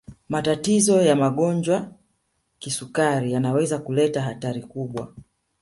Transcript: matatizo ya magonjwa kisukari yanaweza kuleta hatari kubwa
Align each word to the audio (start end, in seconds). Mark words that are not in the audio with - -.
matatizo 0.29 1.01
ya 1.01 1.15
magonjwa 1.15 1.91
kisukari 2.59 3.31
yanaweza 3.31 3.79
kuleta 3.79 4.21
hatari 4.21 4.61
kubwa 4.63 5.13